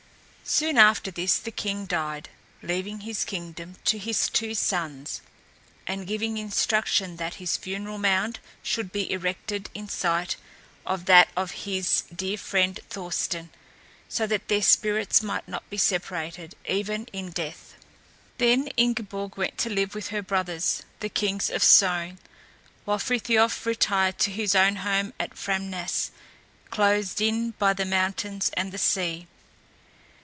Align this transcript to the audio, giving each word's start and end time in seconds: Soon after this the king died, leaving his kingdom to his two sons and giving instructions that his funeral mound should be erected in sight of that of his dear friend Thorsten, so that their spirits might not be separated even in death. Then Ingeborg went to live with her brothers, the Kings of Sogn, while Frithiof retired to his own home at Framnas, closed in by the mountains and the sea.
Soon 0.43 0.77
after 0.77 1.11
this 1.11 1.37
the 1.39 1.51
king 1.51 1.85
died, 1.85 2.27
leaving 2.61 3.01
his 3.01 3.23
kingdom 3.23 3.77
to 3.85 3.97
his 3.97 4.27
two 4.27 4.53
sons 4.53 5.21
and 5.87 6.05
giving 6.05 6.37
instructions 6.37 7.17
that 7.19 7.35
his 7.35 7.55
funeral 7.55 7.97
mound 7.97 8.39
should 8.61 8.91
be 8.91 9.09
erected 9.09 9.69
in 9.73 9.87
sight 9.87 10.35
of 10.85 11.05
that 11.05 11.29
of 11.37 11.51
his 11.51 12.03
dear 12.13 12.35
friend 12.37 12.81
Thorsten, 12.89 13.49
so 14.09 14.27
that 14.27 14.49
their 14.49 14.61
spirits 14.61 15.23
might 15.23 15.47
not 15.47 15.69
be 15.69 15.77
separated 15.77 16.53
even 16.67 17.05
in 17.13 17.29
death. 17.29 17.75
Then 18.37 18.67
Ingeborg 18.75 19.37
went 19.37 19.57
to 19.59 19.69
live 19.69 19.95
with 19.95 20.09
her 20.09 20.21
brothers, 20.23 20.83
the 20.99 21.07
Kings 21.07 21.49
of 21.49 21.63
Sogn, 21.63 22.17
while 22.83 22.99
Frithiof 22.99 23.65
retired 23.65 24.19
to 24.19 24.31
his 24.31 24.53
own 24.53 24.77
home 24.77 25.13
at 25.17 25.37
Framnas, 25.37 26.11
closed 26.69 27.21
in 27.21 27.51
by 27.51 27.71
the 27.71 27.85
mountains 27.85 28.51
and 28.57 28.73
the 28.73 28.77
sea. 28.77 29.27